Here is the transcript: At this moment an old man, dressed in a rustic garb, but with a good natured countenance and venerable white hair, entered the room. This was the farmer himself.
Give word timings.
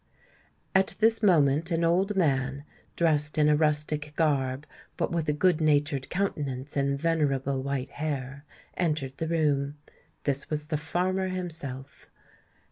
At 0.73 0.95
this 0.97 1.21
moment 1.21 1.69
an 1.69 1.83
old 1.83 2.15
man, 2.15 2.63
dressed 2.95 3.37
in 3.37 3.47
a 3.47 3.55
rustic 3.55 4.13
garb, 4.15 4.65
but 4.97 5.11
with 5.11 5.29
a 5.29 5.31
good 5.31 5.61
natured 5.61 6.09
countenance 6.09 6.75
and 6.75 6.99
venerable 6.99 7.61
white 7.61 7.89
hair, 7.89 8.43
entered 8.75 9.17
the 9.17 9.27
room. 9.27 9.77
This 10.23 10.49
was 10.49 10.65
the 10.69 10.77
farmer 10.77 11.27
himself. 11.27 12.09